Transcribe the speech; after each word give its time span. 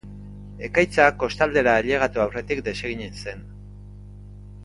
Ekaitza 0.67 1.03
kostaldera 1.23 1.75
ailegatu 1.81 2.23
aurretik 2.25 2.63
desegin 2.69 3.13
zen. 3.27 3.45